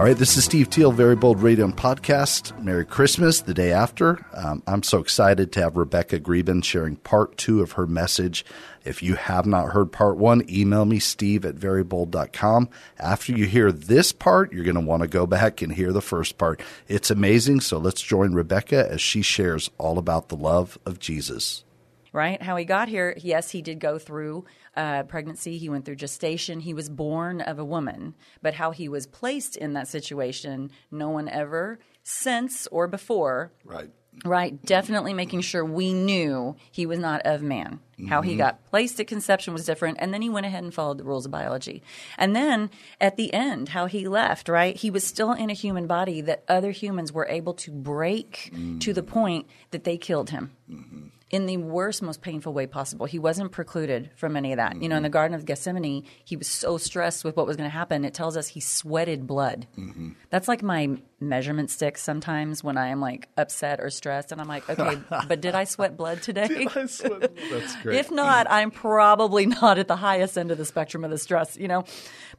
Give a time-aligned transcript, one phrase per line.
[0.00, 2.58] All right, this is Steve Teal, Very Bold Radio and Podcast.
[2.58, 4.24] Merry Christmas, the day after.
[4.32, 8.42] Um, I'm so excited to have Rebecca Greben sharing part two of her message.
[8.82, 12.70] If you have not heard part one, email me, steve at verybold.com.
[12.98, 16.00] After you hear this part, you're going to want to go back and hear the
[16.00, 16.62] first part.
[16.88, 21.62] It's amazing, so let's join Rebecca as she shares all about the love of Jesus.
[22.10, 22.40] Right?
[22.40, 26.60] How he got here, yes, he did go through uh, pregnancy, he went through gestation,
[26.60, 28.14] he was born of a woman.
[28.42, 33.52] But how he was placed in that situation, no one ever since or before.
[33.64, 33.90] Right.
[34.24, 37.78] Right, definitely making sure we knew he was not of man.
[38.08, 38.38] How he mm-hmm.
[38.38, 41.26] got placed at conception was different, and then he went ahead and followed the rules
[41.26, 41.82] of biology.
[42.18, 44.76] And then at the end, how he left, right?
[44.76, 48.78] He was still in a human body that other humans were able to break mm-hmm.
[48.78, 51.08] to the point that they killed him mm-hmm.
[51.30, 53.06] In the worst, most painful way possible.
[53.06, 54.82] He wasn't precluded from any of that.
[54.82, 55.12] You know, in the mm-hmm.
[55.12, 58.04] Garden of Gethsemane, he was so stressed with what was going to happen.
[58.04, 59.68] It tells us he sweated blood.
[59.78, 60.10] Mm-hmm.
[60.30, 64.48] That's like my measurement stick sometimes when I am like upset or stressed, and I'm
[64.48, 66.66] like, okay, but did I sweat blood today?
[66.74, 67.98] That's great.
[67.98, 71.56] if not, I'm probably not at the highest end of the spectrum of the stress,
[71.56, 71.84] you know?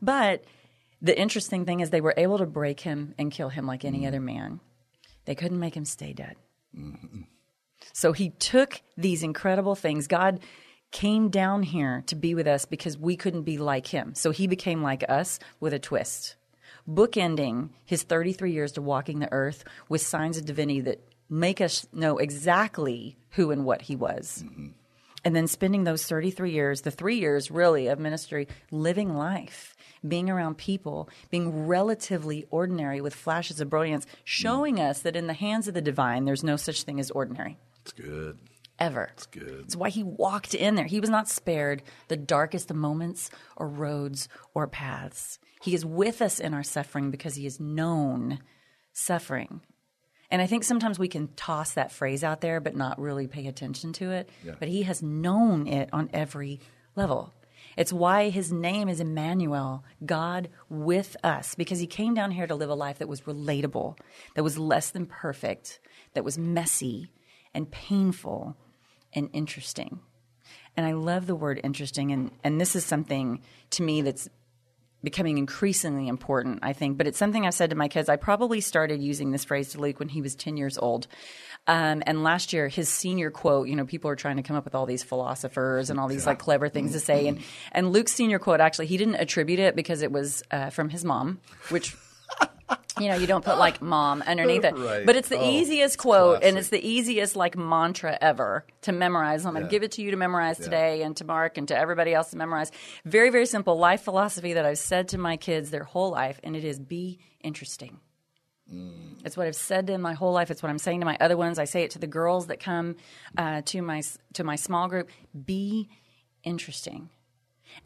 [0.01, 0.43] But
[1.01, 3.99] the interesting thing is they were able to break him and kill him like any
[3.99, 4.07] mm-hmm.
[4.07, 4.59] other man.
[5.25, 6.35] They couldn't make him stay dead.
[7.93, 10.07] So he took these incredible things.
[10.07, 10.39] God
[10.91, 14.13] came down here to be with us because we couldn't be like him.
[14.13, 16.35] So he became like us with a twist.
[16.89, 21.87] Bookending his 33 years to walking the earth with signs of divinity that make us
[21.93, 24.43] know exactly who and what he was.
[24.45, 24.67] Mm-hmm.
[25.23, 29.75] And then spending those 33 years, the three years really of ministry, living life,
[30.05, 34.09] being around people, being relatively ordinary with flashes of brilliance, mm.
[34.23, 37.57] showing us that in the hands of the divine, there's no such thing as ordinary
[37.81, 38.39] It's good.
[38.79, 39.09] ever.
[39.13, 39.61] It's good.
[39.65, 40.85] It's why he walked in there.
[40.85, 45.39] He was not spared the darkest of moments or roads or paths.
[45.61, 48.39] He is with us in our suffering because he has known
[48.93, 49.61] suffering.
[50.31, 53.47] And I think sometimes we can toss that phrase out there but not really pay
[53.47, 54.29] attention to it.
[54.59, 56.59] But he has known it on every
[56.95, 57.33] level.
[57.77, 62.55] It's why his name is Emmanuel, God with us, because he came down here to
[62.55, 63.97] live a life that was relatable,
[64.35, 65.79] that was less than perfect,
[66.13, 67.11] that was messy
[67.53, 68.55] and painful
[69.13, 69.99] and interesting.
[70.77, 73.41] And I love the word interesting, and, and this is something
[73.71, 74.29] to me that's
[75.03, 76.97] becoming increasingly important, I think.
[76.97, 78.07] But it's something I've said to my kids.
[78.07, 81.07] I probably started using this phrase to Luke when he was 10 years old.
[81.67, 84.63] Um, and last year, his senior quote, you know, people are trying to come up
[84.63, 87.27] with all these philosophers and all these like clever things to say.
[87.27, 87.39] And,
[87.71, 91.05] and Luke's senior quote, actually, he didn't attribute it because it was uh, from his
[91.05, 91.95] mom, which
[92.99, 94.75] you know, you don't put like mom underneath it.
[94.77, 95.05] Right.
[95.05, 99.45] But it's the Oh, easiest quote and it's the easiest like mantra ever to memorize.
[99.45, 101.77] I'm going to give it to you to memorize today and to Mark and to
[101.77, 102.71] everybody else to memorize.
[103.05, 106.55] Very, very simple life philosophy that I've said to my kids their whole life, and
[106.55, 107.99] it is be interesting.
[109.25, 110.49] It's what I've said to them my whole life.
[110.49, 111.59] It's what I'm saying to my other ones.
[111.59, 112.95] I say it to the girls that come
[113.37, 114.01] uh, to my
[114.33, 115.09] to my small group.
[115.45, 115.89] Be
[116.43, 117.09] interesting.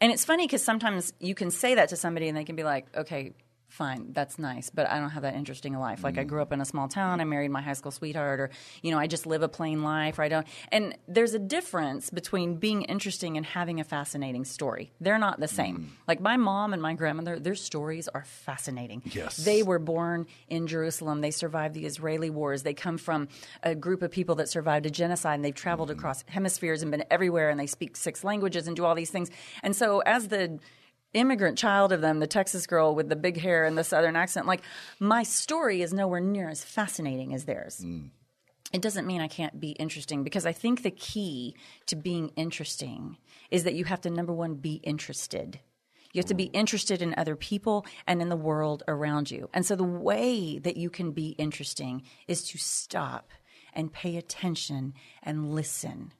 [0.00, 2.62] And it's funny because sometimes you can say that to somebody and they can be
[2.62, 3.32] like, okay,
[3.68, 6.04] fine, that's nice, but I don't have that interesting a life.
[6.04, 6.28] Like I mm.
[6.28, 8.50] grew up in a small town, I married my high school sweetheart, or,
[8.82, 10.46] you know, I just live a plain life, or I don't.
[10.70, 14.92] And there's a difference between being interesting and having a fascinating story.
[15.00, 15.78] They're not the same.
[15.78, 15.86] Mm.
[16.08, 19.02] Like my mom and my grandmother, their stories are fascinating.
[19.06, 19.36] Yes.
[19.36, 21.20] They were born in Jerusalem.
[21.20, 22.62] They survived the Israeli wars.
[22.62, 23.28] They come from
[23.62, 25.98] a group of people that survived a genocide and they've traveled mm-hmm.
[25.98, 29.30] across hemispheres and been everywhere and they speak six languages and do all these things.
[29.62, 30.58] And so, as the
[31.16, 34.46] immigrant child of them, the Texas girl with the big hair and the southern accent,
[34.46, 34.62] like
[35.00, 37.82] my story is nowhere near as fascinating as theirs.
[37.84, 38.10] Mm.
[38.72, 43.16] It doesn't mean I can't be interesting because I think the key to being interesting
[43.50, 45.60] is that you have to, number one, be interested.
[46.12, 46.54] You have to be mm.
[46.54, 49.48] interested in other people and in the world around you.
[49.54, 53.30] And so the way that you can be interesting is to stop
[53.72, 56.12] and pay attention and listen.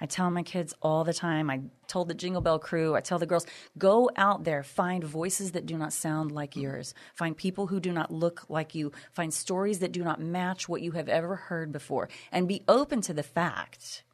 [0.00, 1.50] I tell my kids all the time.
[1.50, 3.46] I told the Jingle Bell crew, I tell the girls,
[3.76, 6.60] go out there, find voices that do not sound like mm-hmm.
[6.60, 10.68] yours, find people who do not look like you, find stories that do not match
[10.68, 14.04] what you have ever heard before, and be open to the fact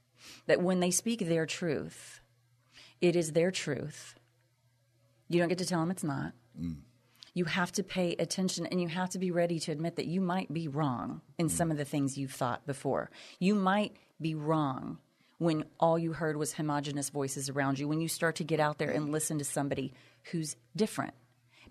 [0.47, 2.21] that when they speak their truth,
[3.01, 4.15] it is their truth.
[5.29, 6.33] You don't get to tell them it's not.
[6.59, 6.77] Mm.
[7.35, 10.21] You have to pay attention and you have to be ready to admit that you
[10.21, 11.51] might be wrong in mm.
[11.51, 13.11] some of the things you've thought before.
[13.39, 14.99] You might be wrong
[15.39, 18.79] when all you heard was homogenous voices around you, when you start to get out
[18.79, 19.93] there and listen to somebody
[20.31, 21.15] who's different.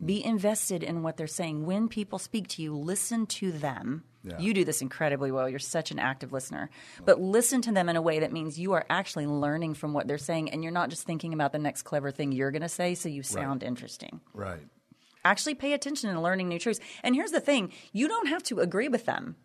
[0.03, 1.65] Be invested in what they're saying.
[1.65, 4.03] When people speak to you, listen to them.
[4.39, 5.49] You do this incredibly well.
[5.49, 6.69] You're such an active listener.
[7.03, 10.07] But listen to them in a way that means you are actually learning from what
[10.07, 12.69] they're saying and you're not just thinking about the next clever thing you're going to
[12.69, 14.21] say so you sound interesting.
[14.33, 14.61] Right.
[15.25, 16.79] Actually pay attention and learning new truths.
[17.03, 19.35] And here's the thing you don't have to agree with them.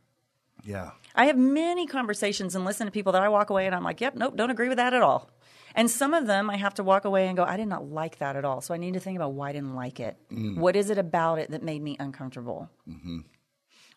[0.64, 0.90] Yeah.
[1.14, 4.00] I have many conversations and listen to people that I walk away and I'm like,
[4.00, 5.30] yep, nope, don't agree with that at all.
[5.74, 8.18] And some of them I have to walk away and go, I did not like
[8.18, 8.60] that at all.
[8.60, 10.16] So I need to think about why I didn't like it.
[10.32, 10.56] Mm.
[10.56, 12.70] What is it about it that made me uncomfortable?
[12.88, 13.20] Mm-hmm.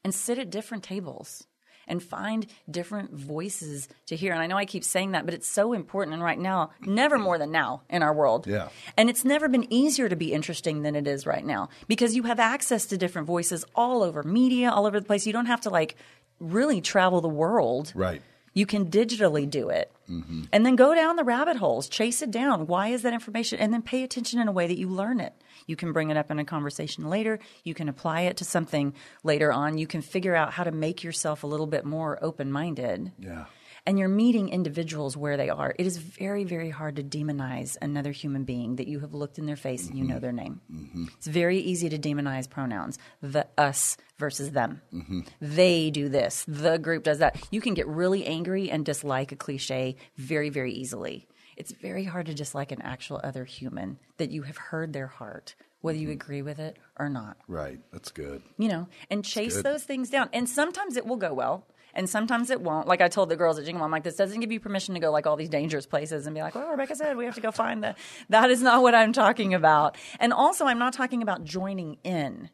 [0.04, 1.46] And sit at different tables
[1.88, 4.34] and find different voices to hear.
[4.34, 6.14] And I know I keep saying that, but it's so important.
[6.14, 8.48] And right now, never more than now in our world.
[8.48, 8.69] Yeah.
[8.98, 12.24] And it's never been easier to be interesting than it is right now because you
[12.24, 15.25] have access to different voices all over media, all over the place.
[15.25, 15.96] You don't have to like
[16.42, 17.94] really travel the world.
[17.96, 18.22] Right.
[18.54, 19.92] You can digitally do it.
[20.10, 20.44] Mm-hmm.
[20.52, 22.68] And then go down the rabbit holes, chase it down.
[22.68, 23.60] Why is that information?
[23.60, 25.34] And then pay attention in a way that you learn it.
[25.68, 27.40] You can bring it up in a conversation later.
[27.64, 28.94] You can apply it to something
[29.24, 29.78] later on.
[29.78, 33.14] You can figure out how to make yourself a little bit more open minded.
[33.18, 33.46] Yeah.
[33.86, 35.74] And you're meeting individuals where they are.
[35.78, 39.48] It is very, very hard to demonize another human being that you have looked in
[39.48, 40.22] their face and you know mm-hmm.
[40.22, 40.62] their name.
[40.72, 41.06] Mm-hmm.
[41.18, 44.81] It's very easy to demonize pronouns, the us versus them.
[44.94, 45.22] Mm-hmm.
[45.42, 47.42] They do this, the group does that.
[47.50, 51.28] You can get really angry and dislike a cliche very, very easily.
[51.57, 55.56] It's very hard to dislike an actual other human that you have heard their heart,
[55.81, 57.80] whether you agree with it or not Right.
[57.92, 58.42] That's good.
[58.57, 60.30] you know, and chase those things down.
[60.33, 62.88] And sometimes it will go well, and sometimes it won't.
[62.88, 65.00] Like I told the girls at Jingle, I'm like, this doesn't give you permission to
[65.00, 67.42] go like all these dangerous places and be like, well, Rebecca said we have to
[67.42, 67.96] go find the.
[68.30, 69.98] That is not what I'm talking about.
[70.20, 72.50] And also, I'm not talking about joining in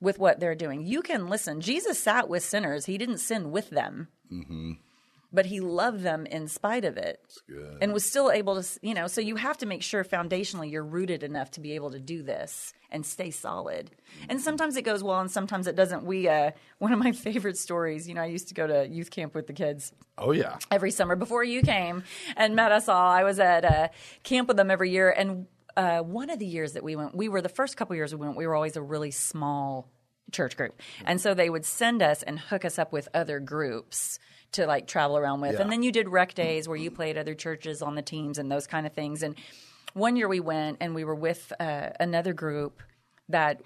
[0.00, 0.84] with what they're doing.
[0.84, 1.60] You can listen.
[1.60, 2.86] Jesus sat with sinners.
[2.86, 4.08] He didn't sin with them.
[4.32, 4.72] Mm-hmm.
[5.32, 7.20] But he loved them in spite of it
[7.80, 9.06] and was still able to, you know.
[9.06, 12.22] So you have to make sure foundationally you're rooted enough to be able to do
[12.22, 13.90] this and stay solid.
[14.28, 16.04] And sometimes it goes well and sometimes it doesn't.
[16.04, 19.10] We, uh, one of my favorite stories, you know, I used to go to youth
[19.10, 20.58] camp with the kids Oh yeah.
[20.70, 22.04] every summer before you came
[22.36, 23.10] and met us all.
[23.10, 23.88] I was at uh,
[24.24, 25.46] camp with them every year, and
[25.76, 28.20] uh, one of the years that we went, we were the first couple years we
[28.26, 28.36] went.
[28.36, 29.88] We were always a really small
[30.30, 34.18] church group, and so they would send us and hook us up with other groups
[34.52, 35.54] to like travel around with.
[35.54, 35.62] Yeah.
[35.62, 38.50] And then you did rec days where you played other churches on the teams and
[38.50, 39.22] those kind of things.
[39.22, 39.34] And
[39.94, 42.82] one year we went and we were with uh, another group
[43.28, 43.62] that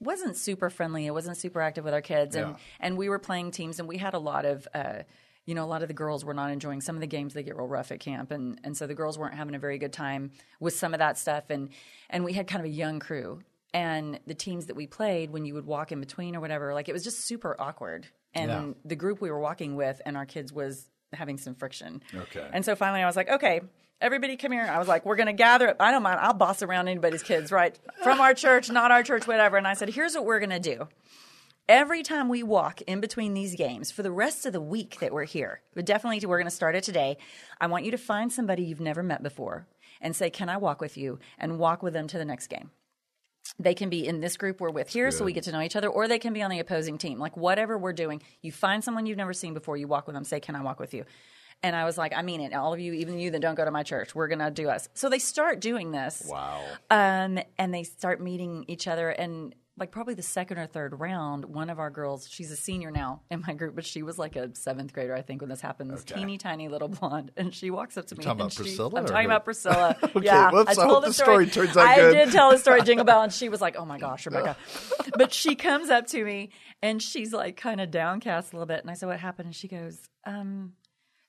[0.00, 1.06] wasn't super friendly.
[1.06, 2.56] It wasn't super active with our kids, and Yeah.
[2.80, 4.66] and we were playing teams, and we had a lot of.
[4.74, 5.02] Uh,
[5.44, 7.34] you know, a lot of the girls were not enjoying some of the games.
[7.34, 9.76] They get real rough at camp, and and so the girls weren't having a very
[9.76, 10.30] good time
[10.60, 11.50] with some of that stuff.
[11.50, 11.70] And
[12.10, 13.40] and we had kind of a young crew,
[13.74, 16.88] and the teams that we played, when you would walk in between or whatever, like
[16.88, 18.06] it was just super awkward.
[18.34, 18.72] And Yeah.
[18.84, 22.02] the group we were walking with and our kids was having some friction.
[22.14, 22.48] Okay.
[22.52, 23.60] And so finally, I was like, okay,
[24.00, 24.64] everybody come here.
[24.64, 25.68] I was like, we're going to gather.
[25.70, 25.76] Up.
[25.80, 26.18] I don't mind.
[26.20, 27.78] I'll boss around anybody's kids, right?
[28.02, 29.56] From our church, not our church, whatever.
[29.56, 30.88] And I said, here's what we're going to do.
[31.68, 35.12] Every time we walk in between these games for the rest of the week that
[35.12, 37.16] we're here, but definitely we're going to start it today.
[37.60, 39.66] I want you to find somebody you've never met before
[40.00, 41.20] and say, Can I walk with you?
[41.38, 42.70] And walk with them to the next game
[43.58, 45.76] they can be in this group we're with here, so we get to know each
[45.76, 47.18] other, or they can be on the opposing team.
[47.18, 50.24] Like whatever we're doing, you find someone you've never seen before, you walk with them,
[50.24, 51.04] say, Can I walk with you?
[51.62, 52.52] And I was like, I mean it.
[52.52, 54.68] All of you, even you that don't go to my church, we're going to do
[54.68, 54.88] us.
[54.94, 56.24] So they start doing this.
[56.28, 56.64] Wow.
[56.90, 59.10] Um, and they start meeting each other.
[59.10, 62.90] And like probably the second or third round, one of our girls, she's a senior
[62.90, 65.62] now in my group, but she was like a seventh grader, I think, when this
[65.62, 65.90] happened.
[65.90, 66.16] This Okay.
[66.16, 67.30] teeny tiny little blonde.
[67.38, 68.22] And she walks up to me.
[68.22, 69.96] talking and about she- Priscilla I'm talking about Priscilla.
[70.14, 70.50] Okay, yeah.
[70.50, 72.12] whoops, I told hope the the story turns out I good.
[72.14, 74.56] did tell the story Jingle Bell, and she was like, "Oh my gosh, Rebecca!"
[75.16, 76.50] but she comes up to me
[76.82, 79.56] and she's like kind of downcast a little bit, and I said, "What happened?" And
[79.56, 80.74] she goes, um,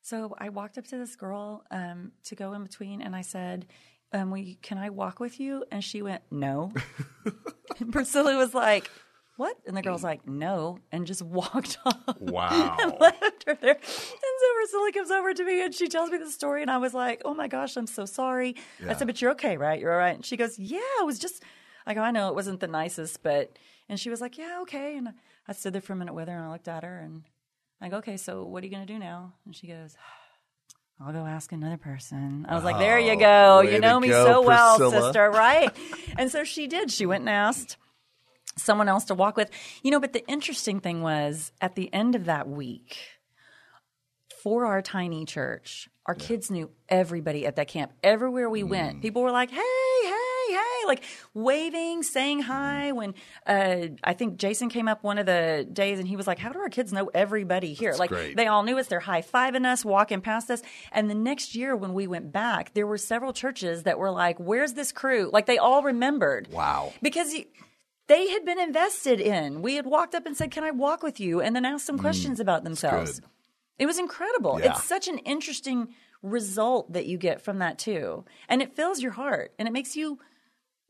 [0.02, 3.68] "So I walked up to this girl um, to go in between, and I said."
[4.14, 5.66] Um, we, can I walk with you?
[5.72, 6.72] And she went, no.
[7.80, 8.90] and Priscilla was like,
[9.38, 9.58] what?
[9.66, 12.20] And the girl's like, no, and just walked off.
[12.20, 12.78] Wow.
[12.80, 13.76] and left her there.
[13.76, 16.78] And so Priscilla comes over to me and she tells me the story, and I
[16.78, 18.56] was like, oh my gosh, I'm so sorry.
[18.88, 19.80] I said, but you're okay, right?
[19.80, 20.16] You're all right.
[20.16, 21.44] And she goes, yeah, it was just,
[21.88, 23.58] I go, I know it wasn't the nicest, but,
[23.90, 24.98] and she was like, yeah, okay.
[24.98, 25.10] And
[25.48, 27.24] I stood there for a minute with her and I looked at her and
[27.82, 29.34] I go, okay, so what are you going to do now?
[29.46, 29.96] And she goes,
[31.06, 32.46] I'll go ask another person.
[32.48, 33.58] I was like, there you go.
[33.58, 35.04] Oh, You know me go, so well, Priscilla.
[35.04, 35.70] sister, right?
[36.18, 36.92] and so she did.
[36.92, 37.76] She went and asked
[38.58, 39.50] someone else to walk with.
[39.82, 42.98] You know, but the interesting thing was at the end of that week,
[44.42, 47.92] for our tiny church, our kids knew everybody at that camp.
[48.04, 48.70] Everywhere we Mm.
[48.70, 49.60] went, people were like, hey,
[50.04, 50.12] hey,
[50.50, 52.92] hey, like waving, saying hi.
[52.92, 53.14] When
[53.46, 56.52] uh, I think Jason came up one of the days and he was like, how
[56.52, 57.94] do our kids know everybody here?
[57.98, 58.36] like great.
[58.36, 58.88] they all knew us.
[58.88, 60.62] They're high fiving us, walking past us.
[60.92, 64.40] And the next year when we went back, there were several churches that were like,
[64.40, 65.30] where's this crew?
[65.32, 66.50] Like they all remembered.
[66.52, 66.94] Wow.
[67.02, 67.46] Because you,
[68.08, 69.62] they had been invested in.
[69.62, 71.42] We had walked up and said, Can I walk with you?
[71.42, 73.22] And then asked some questions about themselves.
[73.80, 74.60] It was incredible.
[74.60, 74.72] Yeah.
[74.72, 75.90] It's such an interesting
[76.22, 78.26] result that you get from that, too.
[78.48, 80.20] And it fills your heart and it makes you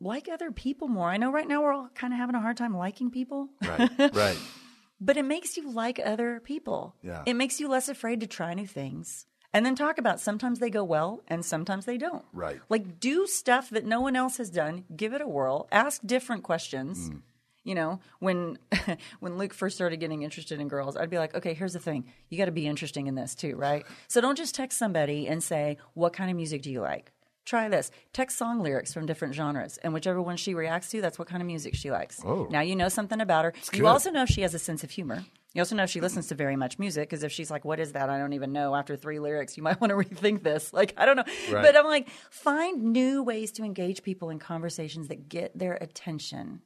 [0.03, 1.09] like other people more.
[1.09, 3.89] I know right now we're all kind of having a hard time liking people, Right.
[4.13, 4.37] Right.
[5.01, 6.95] but it makes you like other people.
[7.01, 7.23] Yeah.
[7.25, 9.25] It makes you less afraid to try new things.
[9.55, 12.25] And then talk about sometimes they go well and sometimes they don't.
[12.33, 12.59] Right.
[12.69, 16.43] Like do stuff that no one else has done, give it a whirl, ask different
[16.43, 17.09] questions.
[17.09, 17.21] Mm.
[17.63, 18.57] You know, when
[19.19, 22.11] when Luke first started getting interested in girls, I'd be like, okay, here's the thing.
[22.29, 23.85] You got to be interesting in this too, right?
[24.09, 27.12] So don't just text somebody and say, what kind of music do you like?
[27.45, 27.91] Try this.
[28.13, 31.41] Text song lyrics from different genres, and whichever one she reacts to, that's what kind
[31.41, 32.21] of music she likes.
[32.25, 32.47] Oh.
[32.49, 33.53] Now you know something about her.
[33.73, 33.87] You good.
[33.87, 35.25] also know she has a sense of humor.
[35.53, 37.91] You also know she listens to very much music, because if she's like, "What is
[37.91, 38.09] that?
[38.09, 40.73] I don't even know." After three lyrics, you might want to rethink this.
[40.73, 41.25] Like, I don't know.
[41.51, 41.61] Right.
[41.63, 46.61] But I'm like, find new ways to engage people in conversations that get their attention.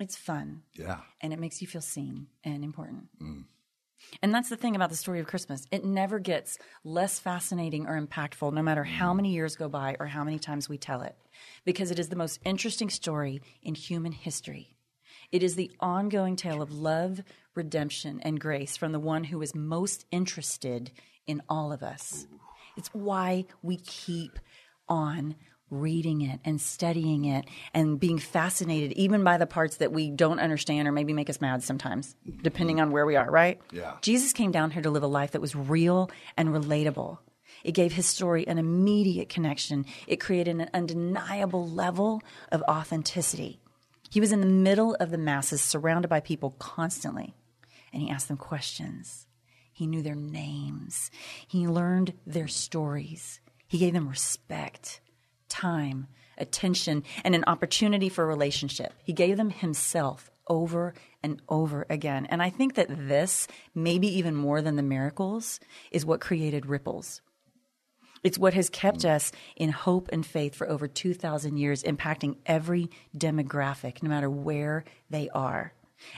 [0.00, 1.00] It's fun Yeah.
[1.20, 3.08] and it makes you feel seen and important.
[3.20, 3.44] Mm.
[4.22, 5.66] And that's the thing about the story of Christmas.
[5.70, 10.06] It never gets less fascinating or impactful, no matter how many years go by or
[10.06, 11.16] how many times we tell it,
[11.64, 14.76] because it is the most interesting story in human history.
[15.30, 17.22] It is the ongoing tale of love,
[17.54, 20.90] redemption, and grace from the one who is most interested
[21.26, 22.26] in all of us.
[22.76, 24.38] It's why we keep
[24.88, 25.34] on
[25.70, 30.40] reading it and studying it and being fascinated even by the parts that we don't
[30.40, 33.60] understand or maybe make us mad sometimes, depending on where we are, right?
[33.72, 33.94] Yeah.
[34.02, 37.18] Jesus came down here to live a life that was real and relatable.
[37.64, 39.84] It gave his story an immediate connection.
[40.06, 42.22] It created an undeniable level
[42.52, 43.60] of authenticity.
[44.10, 47.34] He was in the middle of the masses, surrounded by people constantly,
[47.92, 49.26] and he asked them questions.
[49.72, 51.10] He knew their names.
[51.46, 53.40] He learned their stories.
[53.66, 55.00] He gave them respect,
[55.48, 58.92] time, attention, and an opportunity for relationship.
[59.02, 62.26] He gave them himself over and over again.
[62.26, 67.20] And I think that this, maybe even more than the miracles, is what created ripples.
[68.24, 72.90] It's what has kept us in hope and faith for over 2,000 years, impacting every
[73.16, 75.72] demographic, no matter where they are.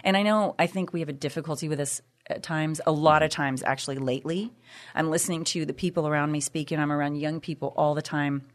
[0.04, 3.22] And I know, I think we have a difficulty with this at times, a lot
[3.22, 4.52] of times actually lately.
[4.94, 8.02] I'm listening to the people around me speak, and I'm around young people all the
[8.02, 8.46] time.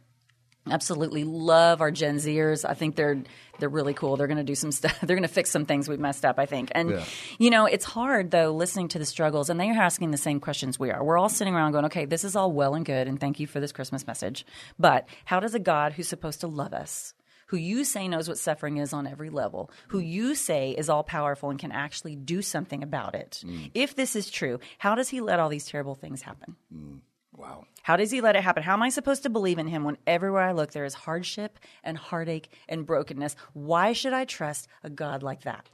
[0.69, 2.67] Absolutely love our Gen Zers.
[2.67, 3.21] I think they're
[3.59, 4.17] they're really cool.
[4.17, 4.99] They're going to do some stuff.
[5.01, 6.39] They're going to fix some things we've messed up.
[6.39, 7.05] I think, and Yeah.
[7.39, 10.39] you know, it's hard though listening to the struggles, and they are asking the same
[10.41, 11.01] questions we are.
[11.03, 13.47] We're all sitting around going, "Okay, this is all well and good, and thank you
[13.47, 14.45] for this Christmas message,
[14.77, 17.13] but how does a God who's supposed to love us?"
[17.49, 21.03] Who you say knows what suffering is on every level, who you say is all
[21.03, 23.43] powerful and can actually do something about it.
[23.45, 23.69] Mm.
[23.75, 26.55] If this is true, how does he let all these terrible things happen?
[26.75, 27.01] Mm.
[27.37, 27.65] Wow.
[27.83, 28.63] How does he let it happen?
[28.63, 31.59] How am I supposed to believe in him when everywhere I look there is hardship
[31.83, 33.35] and heartache and brokenness?
[33.53, 35.69] Why should I trust a God like that?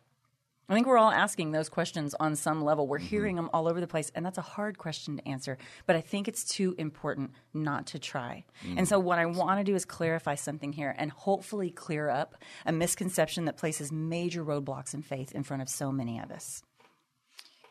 [0.71, 2.87] I think we're all asking those questions on some level.
[2.87, 3.07] We're mm-hmm.
[3.07, 5.57] hearing them all over the place, and that's a hard question to answer.
[5.85, 8.45] But I think it's too important not to try.
[8.63, 8.77] Mm-hmm.
[8.77, 12.35] And so, what I want to do is clarify something here and hopefully clear up
[12.65, 16.63] a misconception that places major roadblocks in faith in front of so many of us.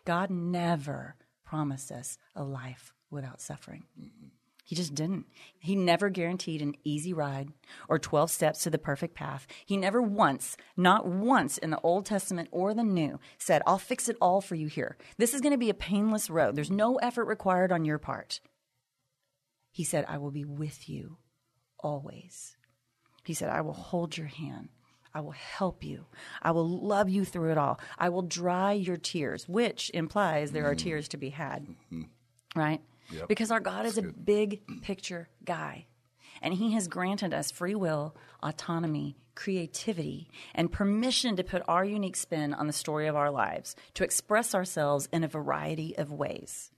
[0.04, 3.84] God never promised us a life without suffering.
[4.00, 4.28] Mm-hmm.
[4.70, 5.26] He just didn't.
[5.58, 7.48] He never guaranteed an easy ride
[7.88, 9.48] or 12 steps to the perfect path.
[9.66, 14.08] He never once, not once in the Old Testament or the New, said, I'll fix
[14.08, 14.96] it all for you here.
[15.18, 16.54] This is going to be a painless road.
[16.54, 18.40] There's no effort required on your part.
[19.72, 21.16] He said, I will be with you
[21.80, 22.56] always.
[23.24, 24.68] He said, I will hold your hand.
[25.12, 26.06] I will help you.
[26.40, 27.80] I will love you through it all.
[27.98, 30.84] I will dry your tears, which implies there are mm-hmm.
[30.84, 31.66] tears to be had.
[31.92, 32.02] Mm-hmm.
[32.54, 32.80] Right?
[33.28, 35.86] Because our God is a big picture guy.
[36.42, 42.16] And he has granted us free will, autonomy, creativity, and permission to put our unique
[42.16, 46.70] spin on the story of our lives, to express ourselves in a variety of ways.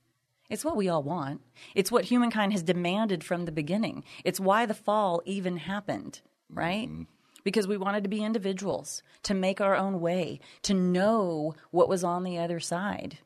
[0.49, 1.41] It's what we all want.
[1.73, 4.03] It's what humankind has demanded from the beginning.
[4.23, 6.89] It's why the fall even happened, right?
[6.89, 7.03] Mm-hmm.
[7.43, 12.03] Because we wanted to be individuals, to make our own way, to know what was
[12.03, 13.17] on the other side.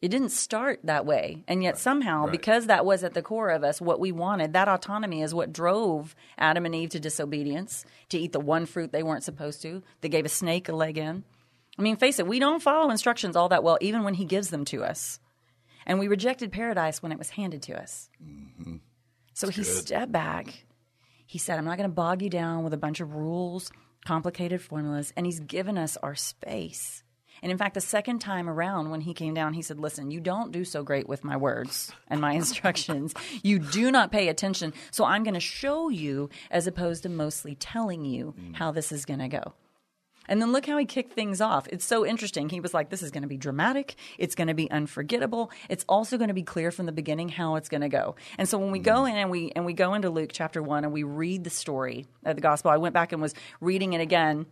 [0.00, 1.42] It didn't start that way.
[1.48, 1.78] And yet, right.
[1.78, 2.32] somehow, right.
[2.32, 5.52] because that was at the core of us, what we wanted, that autonomy is what
[5.52, 9.82] drove Adam and Eve to disobedience, to eat the one fruit they weren't supposed to,
[10.00, 11.24] that gave a snake a leg in.
[11.76, 14.50] I mean, face it, we don't follow instructions all that well, even when He gives
[14.50, 15.18] them to us.
[15.84, 18.08] And we rejected paradise when it was handed to us.
[18.22, 18.76] Mm-hmm.
[19.34, 19.66] So He good.
[19.66, 20.64] stepped back.
[21.26, 23.72] He said, I'm not going to bog you down with a bunch of rules,
[24.04, 25.12] complicated formulas.
[25.16, 27.02] And He's given us our space
[27.42, 30.20] and in fact, the second time around when he came down, he said, Listen, you
[30.20, 33.14] don't do so great with my words and my instructions.
[33.42, 34.72] you do not pay attention.
[34.90, 38.54] So I'm going to show you as opposed to mostly telling you mm.
[38.56, 39.54] how this is going to go.
[40.28, 41.66] And then look how he kicked things off.
[41.68, 42.50] It's so interesting.
[42.50, 43.96] He was like, this is going to be dramatic.
[44.18, 45.50] It's going to be unforgettable.
[45.70, 48.14] It's also going to be clear from the beginning how it's going to go.
[48.36, 49.10] And so when we go mm.
[49.10, 52.06] in and we, and we go into Luke chapter one and we read the story
[52.24, 54.46] of the gospel, I went back and was reading it again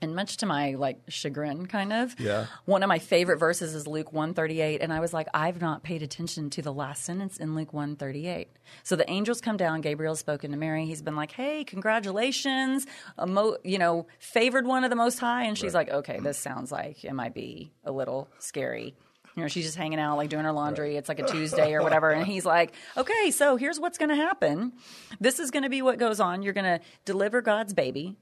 [0.00, 3.86] and much to my like chagrin kind of yeah one of my favorite verses is
[3.86, 7.54] luke 138 and i was like i've not paid attention to the last sentence in
[7.54, 8.48] luke 138
[8.82, 12.86] so the angels come down gabriel's spoken to mary he's been like hey congratulations
[13.26, 15.88] mo- you know favored one of the most high and she's right.
[15.88, 18.94] like okay this sounds like it might be a little scary
[19.38, 20.88] you know, she's just hanging out, like doing her laundry.
[20.88, 20.96] Right.
[20.96, 22.10] It's like a Tuesday or whatever.
[22.10, 24.72] And he's like, okay, so here's what's going to happen.
[25.20, 26.42] This is going to be what goes on.
[26.42, 28.16] You're going to deliver God's baby.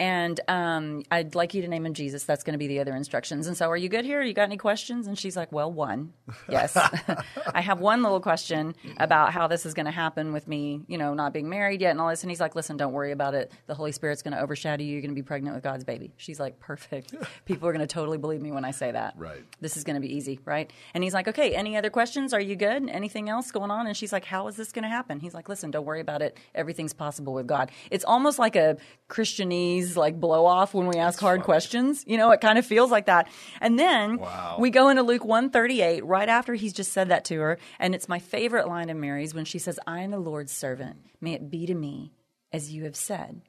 [0.00, 2.22] And um, I'd like you to name him Jesus.
[2.22, 3.48] That's going to be the other instructions.
[3.48, 4.22] And so, are you good here?
[4.22, 5.08] You got any questions?
[5.08, 6.12] And she's like, Well, one.
[6.48, 6.76] Yes.
[7.54, 10.98] I have one little question about how this is going to happen with me, you
[10.98, 12.22] know, not being married yet and all this.
[12.22, 13.50] And he's like, Listen, don't worry about it.
[13.66, 14.92] The Holy Spirit's going to overshadow you.
[14.92, 16.12] You're going to be pregnant with God's baby.
[16.16, 17.14] She's like, Perfect.
[17.44, 19.14] People are going to totally believe me when I say that.
[19.16, 19.42] Right.
[19.60, 20.72] This is going to be easy, right?
[20.94, 22.32] And he's like, Okay, any other questions?
[22.32, 22.88] Are you good?
[22.88, 23.88] Anything else going on?
[23.88, 25.18] And she's like, How is this going to happen?
[25.18, 26.38] He's like, Listen, don't worry about it.
[26.54, 27.72] Everything's possible with God.
[27.90, 28.76] It's almost like a
[29.08, 31.44] Christianese like blow off when we ask That's hard funny.
[31.44, 32.04] questions.
[32.06, 33.28] You know, it kind of feels like that.
[33.60, 34.56] And then wow.
[34.58, 37.58] we go into Luke 138 right after he's just said that to her.
[37.78, 40.98] And it's my favorite line of Mary's when she says, I am the Lord's servant.
[41.20, 42.12] May it be to me
[42.52, 43.42] as you have said.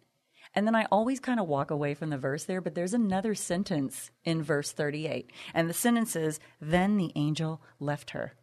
[0.55, 3.35] And then I always kind of walk away from the verse there, but there's another
[3.35, 5.31] sentence in verse 38.
[5.53, 8.33] And the sentence is, Then the angel left her.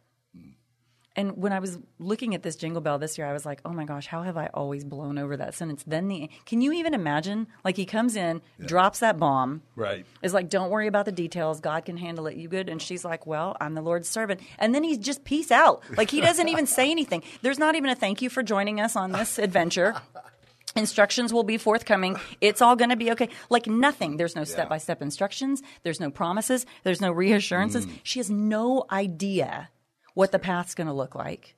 [1.17, 3.73] And when I was looking at this jingle bell this year, I was like, "Oh
[3.73, 6.93] my gosh, how have I always blown over that sentence?" Then the can you even
[6.93, 7.47] imagine?
[7.65, 8.67] Like he comes in, yeah.
[8.67, 10.05] drops that bomb, right?
[10.21, 11.59] Is like, "Don't worry about the details.
[11.59, 12.37] God can handle it.
[12.37, 15.51] You good?" And she's like, "Well, I'm the Lord's servant." And then he's just peace
[15.51, 15.83] out.
[15.97, 17.23] Like he doesn't even say anything.
[17.41, 19.95] There's not even a thank you for joining us on this adventure.
[20.75, 22.17] Instructions will be forthcoming.
[22.39, 23.29] It's all going to be okay.
[23.49, 24.17] Like nothing.
[24.17, 25.63] There's no step by step instructions.
[25.81, 26.67] There's no promises.
[26.83, 27.87] There's no reassurances.
[27.87, 27.99] Mm.
[28.03, 29.69] She has no idea
[30.17, 31.53] what the path's going to look like.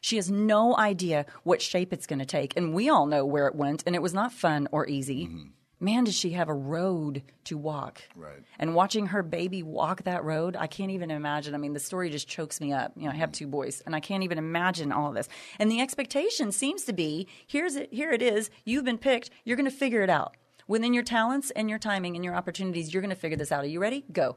[0.00, 2.56] She has no idea what shape it's going to take.
[2.56, 5.26] And we all know where it went, and it was not fun or easy.
[5.26, 5.42] Mm-hmm.
[5.78, 8.02] Man, does she have a road to walk.
[8.16, 8.42] Right.
[8.58, 11.54] And watching her baby walk that road, I can't even imagine.
[11.54, 12.92] I mean, the story just chokes me up.
[12.96, 15.28] You know, I have two boys, and I can't even imagine all of this.
[15.60, 18.50] And the expectation seems to be here's it, here it is.
[18.64, 19.30] You've been picked.
[19.44, 20.36] You're going to figure it out.
[20.66, 23.62] Within your talents and your timing and your opportunities, you're going to figure this out.
[23.62, 24.04] Are you ready?
[24.10, 24.36] Go.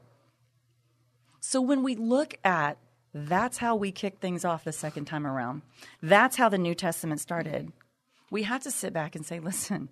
[1.40, 2.78] So when we look at
[3.14, 5.62] that's how we kicked things off the second time around.
[6.02, 7.72] That's how the New Testament started.
[8.30, 9.88] We had to sit back and say, listen,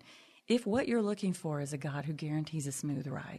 [0.49, 3.39] if what you're looking for is a God who guarantees a smooth ride,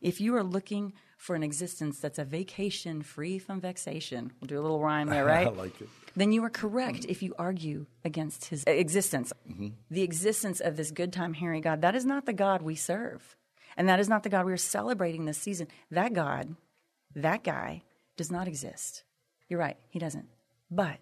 [0.00, 4.58] if you are looking for an existence that's a vacation free from vexation, we'll do
[4.58, 5.48] a little rhyme there, right?
[5.48, 5.88] I like it.
[6.14, 9.32] Then you are correct if you argue against his existence.
[9.50, 9.68] Mm-hmm.
[9.90, 13.36] The existence of this good time hearing God, that is not the God we serve.
[13.76, 15.68] And that is not the God we are celebrating this season.
[15.90, 16.56] That God,
[17.14, 17.82] that guy,
[18.20, 19.02] does not exist.
[19.48, 20.28] You're right, he doesn't.
[20.70, 20.98] But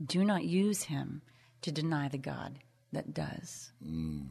[0.00, 1.20] do not use him
[1.62, 2.60] to deny the God
[2.92, 3.72] that does.
[3.84, 4.28] Mm.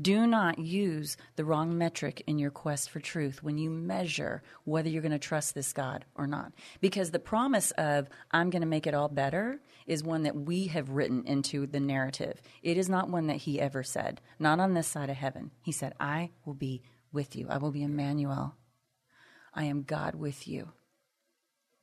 [0.00, 4.88] Do not use the wrong metric in your quest for truth when you measure whether
[4.88, 6.54] you're going to trust this God or not.
[6.80, 10.68] Because the promise of, I'm going to make it all better, is one that we
[10.68, 12.40] have written into the narrative.
[12.62, 15.50] It is not one that he ever said, not on this side of heaven.
[15.60, 16.80] He said, I will be
[17.12, 18.54] with you, I will be Emmanuel.
[19.52, 20.72] I am God with you.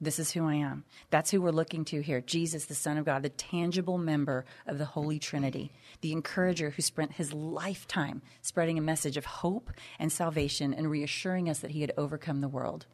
[0.02, 0.84] This is who I am.
[1.10, 2.20] That's who we're looking to here.
[2.20, 6.82] Jesus, the Son of God, the tangible member of the Holy Trinity, the encourager who
[6.82, 11.82] spent his lifetime spreading a message of hope and salvation and reassuring us that he
[11.82, 12.88] had overcome the world.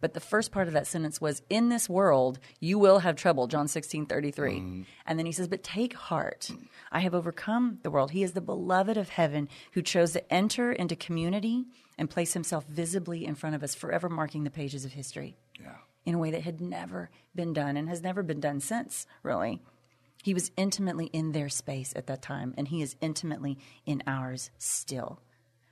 [0.00, 3.46] But the first part of that sentence was, In this world, you will have trouble,
[3.46, 4.50] John 16, 33.
[4.50, 4.82] Mm-hmm.
[5.06, 6.50] And then he says, But take heart.
[6.90, 8.10] I have overcome the world.
[8.10, 12.64] He is the beloved of heaven who chose to enter into community and place himself
[12.66, 15.76] visibly in front of us, forever marking the pages of history Yeah.
[16.04, 19.60] In a way that had never been done and has never been done since, really.
[20.22, 24.50] He was intimately in their space at that time, and he is intimately in ours
[24.58, 25.20] still,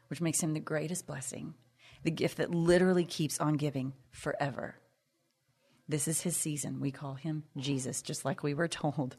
[0.09, 1.55] which makes him the greatest blessing,
[2.03, 4.77] the gift that literally keeps on giving forever.
[5.89, 6.81] This is his season.
[6.81, 9.17] We call him Jesus, just like we were told.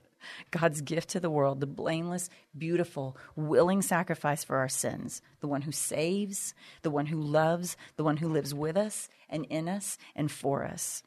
[0.52, 5.64] God's gift to the world, the blameless, beautiful, willing sacrifice for our sins, the one
[5.64, 9.98] who saves, the one who loves, the one who lives with us and in us
[10.16, 11.04] and for us,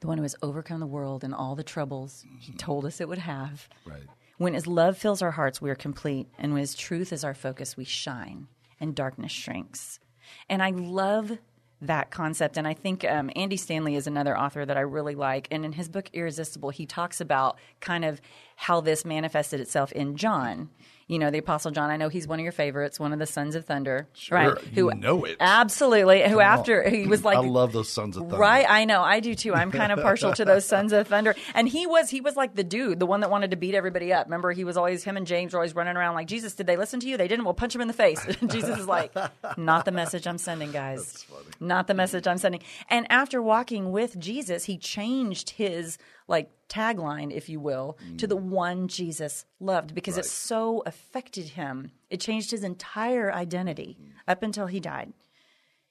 [0.00, 2.56] the one who has overcome the world and all the troubles he mm-hmm.
[2.56, 3.68] told us it would have.
[3.86, 4.02] Right.
[4.38, 6.28] When his love fills our hearts, we are complete.
[6.38, 8.48] And when his truth is our focus, we shine
[8.80, 10.00] and darkness shrinks.
[10.48, 11.38] And I love
[11.82, 12.56] that concept.
[12.56, 15.48] And I think um, Andy Stanley is another author that I really like.
[15.50, 18.20] And in his book, Irresistible, he talks about kind of
[18.62, 20.70] how this manifested itself in John.
[21.08, 23.26] You know, the Apostle John, I know he's one of your favorites, one of the
[23.26, 24.06] sons of thunder.
[24.14, 25.36] Sure, you know it.
[25.40, 26.26] Absolutely.
[26.28, 28.36] Who, after he was like, I love those Sons of Thunder.
[28.38, 29.52] Right, I know, I do too.
[29.52, 32.54] I'm kind of partial to those Sons of Thunder, and he was he was like
[32.54, 34.26] the dude, the one that wanted to beat everybody up.
[34.26, 36.54] Remember, he was always him and James were always running around like Jesus.
[36.54, 37.16] Did they listen to you?
[37.16, 37.44] They didn't.
[37.44, 38.24] We'll punch him in the face.
[38.46, 39.12] Jesus is like,
[39.56, 41.26] not the message I'm sending, guys.
[41.58, 42.62] Not the message I'm sending.
[42.88, 45.98] And after walking with Jesus, he changed his
[46.28, 48.42] like tagline, if you will, to the mm.
[48.42, 51.90] one Jesus loved because it so affected him.
[52.10, 54.10] It changed his entire identity mm.
[54.26, 55.12] up until he died.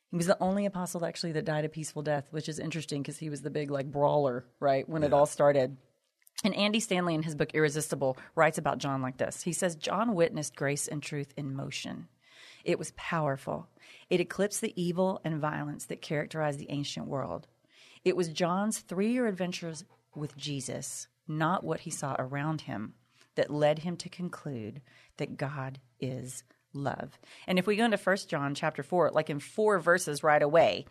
[0.10, 3.17] He was the only apostle actually that died a peaceful death, which is interesting because
[3.17, 5.78] he was the big like brawler, right, when it all started.
[6.44, 9.44] And Andy Stanley in his book Irresistible writes about John like this.
[9.44, 12.08] He says John witnessed grace and truth in motion.
[12.65, 13.70] It was powerful.
[14.10, 17.48] It eclipsed the evil and violence that characterized the ancient world.
[18.04, 22.93] It was John's 3-year adventures with Jesus, not what he saw around him,
[23.36, 24.82] that led him to conclude
[25.17, 26.43] that God is
[26.74, 27.19] love.
[27.47, 30.86] And if we go into 1 John chapter 4, like in four verses right away,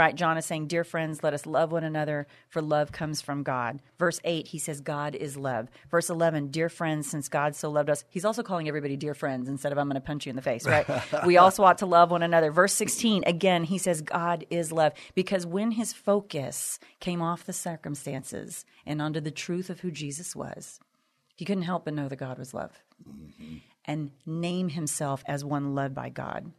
[0.00, 3.42] right, John is saying, Dear friends, let us love one another, for love comes from
[3.42, 3.80] God.
[3.98, 5.68] Verse 8, he says, God is love.
[5.90, 9.48] Verse 11, Dear friends, since God so loved us, he's also calling everybody dear friends
[9.48, 10.86] instead of I'm going to punch you in the face, right?
[11.26, 12.50] we also ought to love one another.
[12.50, 14.92] Verse 16, again, he says, God is love.
[15.14, 20.34] Because when his focus came off the circumstances and onto the truth of who Jesus
[20.34, 20.80] was,
[21.36, 23.56] he couldn't help but know that God was love mm-hmm.
[23.84, 26.52] and name himself as one loved by God.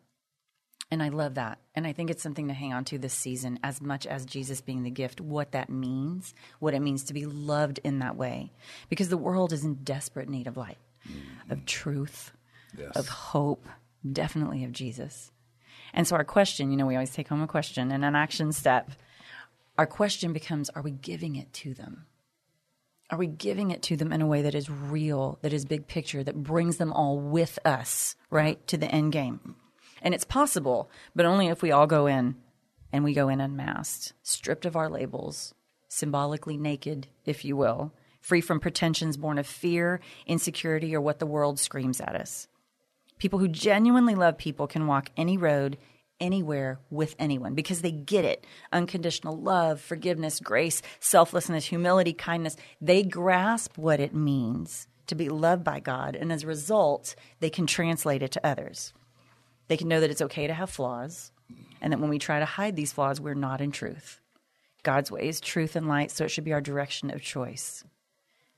[0.92, 1.58] And I love that.
[1.74, 4.62] And I think it's something to hang on to this season as much as Jesus
[4.62, 8.52] being the gift, what that means, what it means to be loved in that way.
[8.88, 10.78] Because the world is in desperate need of light,
[11.10, 11.52] mm.
[11.52, 12.32] of truth,
[12.78, 12.96] Yes.
[12.96, 13.66] of hope,
[14.10, 15.32] definitely of Jesus.
[15.94, 18.52] And so our question, you know, we always take home a question and an action
[18.52, 18.92] step.
[19.78, 22.06] Our question becomes are we giving it to them?
[23.10, 25.88] Are we giving it to them in a way that is real, that is big
[25.88, 29.56] picture, that brings them all with us, right, to the end game?
[30.02, 32.36] And it's possible, but only if we all go in
[32.92, 35.54] and we go in unmasked, stripped of our labels,
[35.90, 41.26] symbolically naked, if you will, free from pretensions born of fear, insecurity, or what the
[41.26, 42.48] world screams at us.
[43.18, 45.78] People who genuinely love people can walk any road,
[46.20, 48.46] anywhere, with anyone because they get it.
[48.72, 52.58] Unconditional love, forgiveness, grace, selflessness, humility, kindness.
[52.82, 57.50] They grasp what it means to be loved by God, and as a result, they
[57.50, 58.92] can translate it to others.
[59.68, 61.32] They can know that it's okay to have flaws,
[61.82, 64.20] and that when we try to hide these flaws, we're not in truth.
[64.84, 67.84] God's way is truth and light, so it should be our direction of choice.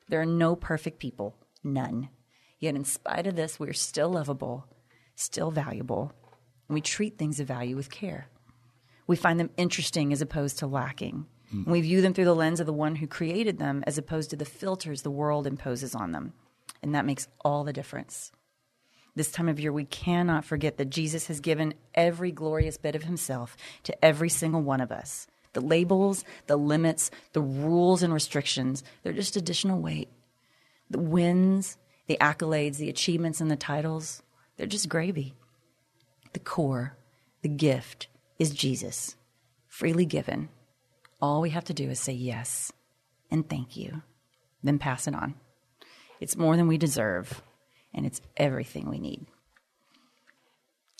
[0.09, 2.09] There are no perfect people, none.
[2.59, 4.65] Yet, in spite of this, we're still lovable,
[5.15, 6.11] still valuable,
[6.67, 8.29] and we treat things of value with care.
[9.05, 11.25] We find them interesting as opposed to lacking.
[11.49, 14.31] And we view them through the lens of the one who created them as opposed
[14.31, 16.33] to the filters the world imposes on them.
[16.83, 18.33] And that makes all the difference.
[19.17, 23.01] This time of year, we cannot forget that Jesus has given every glorious bit of
[23.01, 25.25] himself to every single one of us.
[25.53, 30.09] The labels, the limits, the rules and restrictions, they're just additional weight.
[30.91, 34.21] The wins, the accolades, the achievements, and the titles,
[34.55, 35.33] they're just gravy.
[36.33, 36.95] The core,
[37.41, 39.15] the gift, is Jesus,
[39.65, 40.49] freely given.
[41.19, 42.71] All we have to do is say yes
[43.31, 44.03] and thank you,
[44.61, 45.33] then pass it on.
[46.19, 47.41] It's more than we deserve,
[47.93, 49.25] and it's everything we need.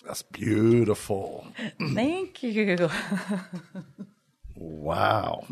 [0.04, 1.46] That's beautiful.
[1.94, 2.88] Thank you.
[4.60, 5.46] Wow.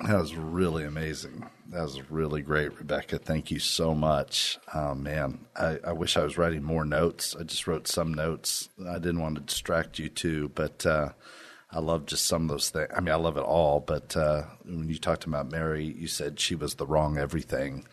[0.00, 1.48] That was really amazing.
[1.70, 3.18] That was really great, Rebecca.
[3.18, 4.58] Thank you so much.
[4.74, 7.36] Oh, man, I, I wish I was writing more notes.
[7.38, 8.68] I just wrote some notes.
[8.86, 11.10] I didn't want to distract you too, but uh,
[11.70, 12.90] I love just some of those things.
[12.94, 16.40] I mean, I love it all, but uh, when you talked about Mary, you said
[16.40, 17.86] she was the wrong everything,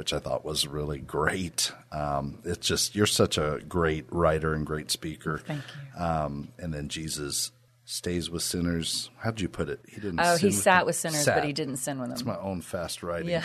[0.00, 1.72] which I thought was really great.
[1.92, 5.42] Um, it's just you're such a great writer and great speaker.
[5.46, 6.02] Thank you.
[6.02, 7.52] Um, and then Jesus
[7.84, 9.10] stays with sinners.
[9.18, 9.80] How did you put it?
[9.86, 10.18] He didn't.
[10.20, 10.86] Oh, he sat them.
[10.86, 11.36] with sinners, sat.
[11.36, 12.14] but he didn't sin with them.
[12.14, 13.28] It's my own fast writing.
[13.28, 13.44] Yeah.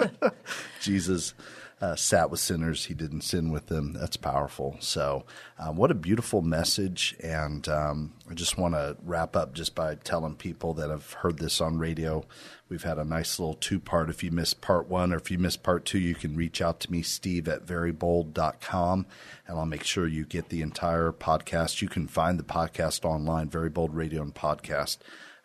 [0.80, 1.34] Jesus
[1.80, 2.86] uh, sat with sinners.
[2.86, 3.94] He didn't sin with them.
[3.94, 4.76] That's powerful.
[4.80, 5.24] So,
[5.58, 7.16] um, what a beautiful message.
[7.20, 11.38] And um, I just want to wrap up just by telling people that have heard
[11.38, 12.24] this on radio.
[12.68, 14.10] We've had a nice little two part.
[14.10, 16.80] If you missed part one or if you missed part two, you can reach out
[16.80, 19.06] to me, steve at verybold.com,
[19.48, 21.82] and I'll make sure you get the entire podcast.
[21.82, 24.98] You can find the podcast online, Very Bold Radio and Podcast.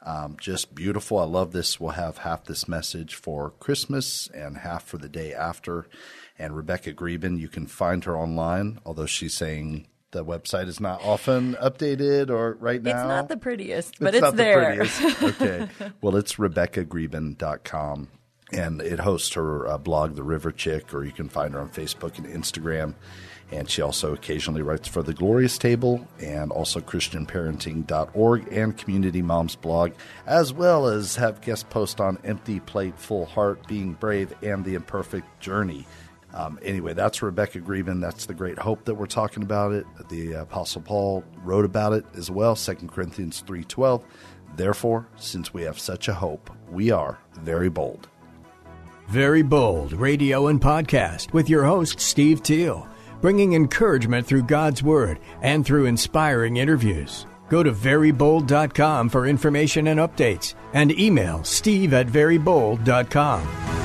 [0.06, 1.18] Um, just beautiful.
[1.18, 1.80] I love this.
[1.80, 5.88] We'll have half this message for Christmas and half for the day after
[6.38, 7.38] and Rebecca Greben.
[7.38, 12.54] You can find her online, although she's saying the website is not often updated or
[12.60, 12.92] right now.
[12.92, 14.76] It's not the prettiest, but it's, it's there.
[14.78, 15.36] The
[15.80, 15.92] okay.
[16.02, 18.10] Well, it's RebeccaGreben.com
[18.52, 21.70] and it hosts her uh, blog, The River Chick, or you can find her on
[21.70, 22.94] Facebook and Instagram.
[23.52, 29.56] And she also occasionally writes for The Glorious Table and also ChristianParenting.org and Community Moms
[29.56, 29.92] blog,
[30.26, 34.74] as well as have guest posts on Empty Plate, Full Heart, Being Brave, and The
[34.76, 35.86] Imperfect Journey.
[36.36, 38.02] Um, anyway, that's Rebecca Greben.
[38.02, 39.86] That's the great hope that we're talking about it.
[40.10, 44.04] The Apostle Paul wrote about it as well, 2 Corinthians 3.12.
[44.58, 48.10] Therefore, since we have such a hope, we are very bold.
[49.08, 52.88] Very Bold Radio and Podcast with your host, Steve Teal,
[53.22, 57.28] bringing encouragement through God's Word and through inspiring interviews.
[57.48, 63.85] Go to verybold.com for information and updates and email steve at verybold.com.